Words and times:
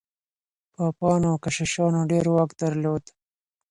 پاپانو 0.73 1.27
او 1.31 1.37
کشیشانو 1.43 2.01
ډېر 2.11 2.25
واک 2.33 2.51
درلود. 2.61 3.03